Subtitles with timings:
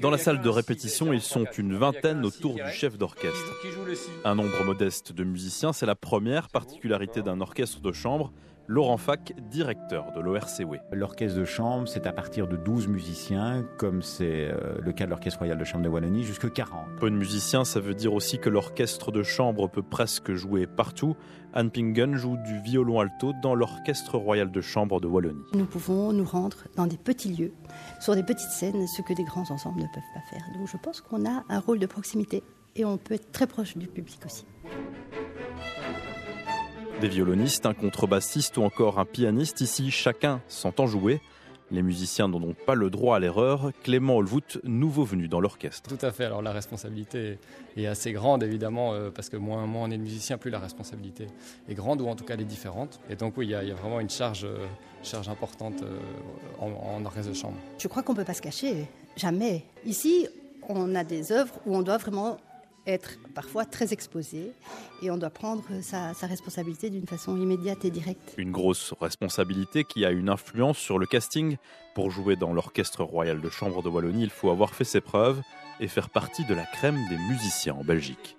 [0.00, 3.54] Dans la salle de répétition, ils sont une vingtaine autour du chef d'orchestre.
[4.24, 8.32] Un nombre modeste de musiciens, c'est la première particularité d'un orchestre de chambre.
[8.70, 10.76] Laurent Fac, directeur de l'ORCW.
[10.92, 15.10] L'orchestre de chambre, c'est à partir de 12 musiciens, comme c'est euh, le cas de
[15.10, 16.80] l'Orchestre Royal de Chambre de Wallonie, jusque 40.
[17.00, 21.16] Peu de musiciens, ça veut dire aussi que l'orchestre de chambre peut presque jouer partout.
[21.54, 25.40] Anne Pingen joue du violon alto dans l'Orchestre Royal de Chambre de Wallonie.
[25.54, 27.52] Nous pouvons nous rendre dans des petits lieux,
[28.00, 30.44] sur des petites scènes, ce que des grands ensembles ne peuvent pas faire.
[30.58, 32.42] Donc je pense qu'on a un rôle de proximité
[32.76, 34.44] et on peut être très proche du public aussi.
[37.00, 41.20] Des violonistes, un contrebassiste ou encore un pianiste, ici chacun s'entend jouer.
[41.70, 43.70] Les musiciens n'ont donc pas le droit à l'erreur.
[43.84, 45.88] Clément Olvout, nouveau venu dans l'orchestre.
[45.88, 46.24] Tout à fait.
[46.24, 47.38] Alors la responsabilité
[47.76, 50.58] est assez grande évidemment euh, parce que moins, moins on est de musicien, plus la
[50.58, 51.28] responsabilité
[51.68, 52.98] est grande ou en tout cas elle est différente.
[53.08, 54.66] Et donc oui, il y, a, vraiment une charge, euh,
[55.04, 55.98] charge importante euh,
[56.58, 57.58] en, en orchestre de chambre.
[57.78, 58.88] Je crois qu'on ne peut pas se cacher.
[59.16, 59.62] Jamais.
[59.86, 60.26] Ici,
[60.68, 62.38] on a des œuvres où on doit vraiment
[62.88, 64.52] être parfois très exposé
[65.02, 68.34] et on doit prendre sa, sa responsabilité d'une façon immédiate et directe.
[68.38, 71.56] Une grosse responsabilité qui a une influence sur le casting.
[71.94, 75.40] Pour jouer dans l'Orchestre Royal de Chambre de Wallonie, il faut avoir fait ses preuves
[75.80, 78.37] et faire partie de la crème des musiciens en Belgique.